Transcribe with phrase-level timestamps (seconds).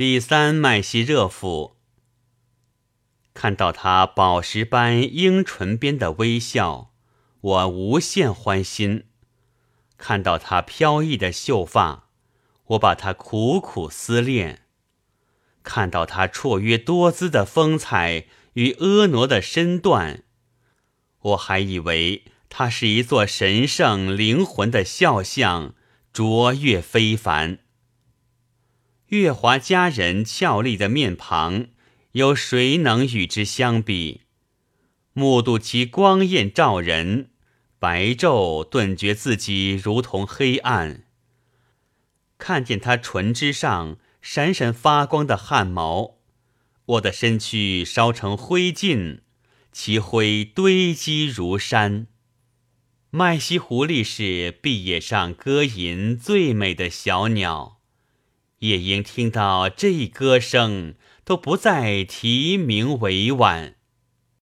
[0.00, 1.76] 第三麦西热腹，
[3.34, 6.94] 看到他宝石般樱唇边的微笑，
[7.42, 9.02] 我无限欢心；
[9.98, 12.08] 看到他飘逸的秀发，
[12.68, 14.60] 我把他苦苦思恋；
[15.62, 18.24] 看到他绰约多姿的风采
[18.54, 20.22] 与婀娜的身段，
[21.20, 25.74] 我还以为他是一座神圣灵魂的肖像，
[26.10, 27.58] 卓越非凡。
[29.10, 31.66] 月华佳人俏丽的面庞，
[32.12, 34.20] 有谁能与之相比？
[35.14, 37.30] 目睹其光艳照人，
[37.80, 41.02] 白昼顿觉自己如同黑暗。
[42.38, 46.18] 看见他唇之上闪闪发光的汗毛，
[46.86, 49.22] 我的身躯烧成灰烬，
[49.72, 52.06] 其灰堆积如山。
[53.10, 57.79] 麦西狐狸是碧野上歌吟最美的小鸟。
[58.60, 63.76] 夜莺听到这歌声，都不再啼鸣委婉。